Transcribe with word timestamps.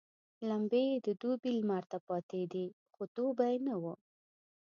لمبې 0.47 0.83
يې 0.89 0.97
د 1.05 1.07
دوبي 1.21 1.51
لمر 1.59 1.83
ته 1.91 1.97
پاتېدې 2.07 2.65
خو 2.93 3.03
دوبی 3.15 3.55
نه 3.67 3.75
وو. 3.81 3.93